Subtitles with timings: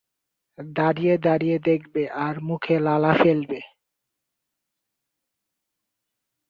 [0.57, 3.59] দাঁড়িয়ে দাঁড়িয়ে দেখবে আর মুখে লালা ফেলবে?